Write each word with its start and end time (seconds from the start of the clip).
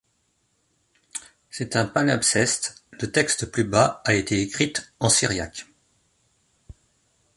C'est 1.51 1.75
un 1.75 1.85
palimpseste, 1.85 2.83
le 2.99 3.11
texte 3.11 3.45
plus 3.51 3.65
bas 3.65 4.01
a 4.03 4.15
été 4.15 4.41
écrite 4.41 4.91
en 4.99 5.09
syriac. 5.09 5.67